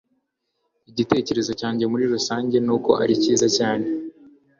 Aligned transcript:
Igitekerezo 0.89 1.51
cyanjye 1.59 1.83
muri 1.91 2.03
rusange 2.13 2.57
nuko 2.65 2.91
ari 3.03 3.13
cyiza 3.21 3.47
cyane 3.57 3.85